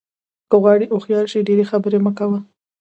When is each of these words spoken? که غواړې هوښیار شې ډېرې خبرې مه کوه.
که 0.49 0.55
غواړې 0.61 0.85
هوښیار 0.91 1.25
شې 1.31 1.45
ډېرې 1.47 1.69
خبرې 1.71 1.99
مه 2.05 2.11
کوه. 2.17 2.39